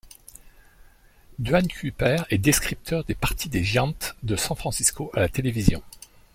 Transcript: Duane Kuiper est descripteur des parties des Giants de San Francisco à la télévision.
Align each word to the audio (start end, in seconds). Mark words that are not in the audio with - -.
Duane 1.37 1.67
Kuiper 1.67 2.23
est 2.31 2.39
descripteur 2.39 3.03
des 3.03 3.13
parties 3.13 3.49
des 3.49 3.63
Giants 3.63 3.93
de 4.23 4.35
San 4.35 4.57
Francisco 4.57 5.11
à 5.13 5.19
la 5.19 5.29
télévision. 5.29 5.83